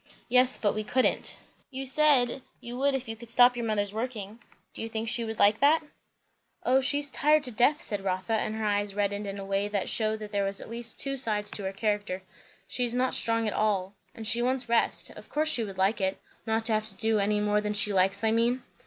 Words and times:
"Yes, 0.29 0.57
but 0.57 0.73
we 0.73 0.83
couldn't." 0.83 1.37
"You 1.69 1.85
said, 1.85 2.41
you 2.59 2.75
would 2.75 2.95
if 2.95 3.07
you 3.07 3.15
could 3.15 3.29
stop 3.29 3.55
your 3.55 3.67
mother's 3.67 3.93
working. 3.93 4.39
Do 4.73 4.81
you 4.81 4.89
think 4.89 5.07
she 5.07 5.23
would 5.23 5.37
like 5.37 5.59
that?" 5.59 5.83
"O 6.65 6.81
she's 6.81 7.11
tired 7.11 7.43
to 7.43 7.51
death!" 7.51 7.83
said 7.83 8.03
Rotha; 8.03 8.33
and 8.33 8.55
her 8.55 8.65
eyes 8.65 8.95
reddened 8.95 9.27
in 9.27 9.37
a 9.37 9.45
way 9.45 9.67
that 9.67 9.89
shewed 9.89 10.21
there 10.21 10.41
were 10.41 10.47
at 10.49 10.71
least 10.71 10.99
two 10.99 11.17
sides 11.17 11.51
to 11.51 11.65
her 11.65 11.71
character. 11.71 12.23
"She 12.67 12.83
is 12.83 12.95
not 12.95 13.13
strong 13.13 13.47
at 13.47 13.53
all, 13.53 13.93
and 14.15 14.25
she 14.25 14.41
wants 14.41 14.67
rest. 14.67 15.11
Of 15.11 15.29
course 15.29 15.51
she 15.51 15.63
would 15.63 15.77
like 15.77 16.01
it. 16.01 16.17
Not 16.47 16.65
to 16.65 16.73
have 16.73 16.87
to 16.87 16.95
do 16.95 17.19
any 17.19 17.39
more 17.39 17.61
than 17.61 17.75
she 17.75 17.93
likes, 17.93 18.23
I 18.23 18.31
mean." 18.31 18.63